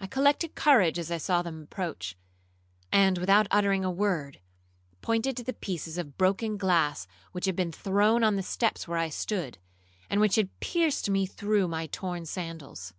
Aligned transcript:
I 0.00 0.06
collected 0.06 0.54
courage 0.54 0.98
as 0.98 1.10
I 1.10 1.18
saw 1.18 1.42
them 1.42 1.60
approach; 1.64 2.16
and, 2.90 3.18
without 3.18 3.46
uttering 3.50 3.84
a 3.84 3.90
word, 3.90 4.40
pointed 5.02 5.36
to 5.36 5.44
the 5.44 5.52
pieces 5.52 5.98
of 5.98 6.16
broken 6.16 6.56
glass 6.56 7.06
which 7.32 7.44
had 7.44 7.54
been 7.54 7.70
thrown 7.70 8.24
on 8.24 8.36
the 8.36 8.42
steps 8.42 8.88
where 8.88 8.96
I 8.96 9.10
stood, 9.10 9.58
and 10.08 10.22
which 10.22 10.36
had 10.36 10.58
pierced 10.60 11.10
me 11.10 11.26
through 11.26 11.68
my 11.68 11.86
torn 11.86 12.24
sandals. 12.24 12.94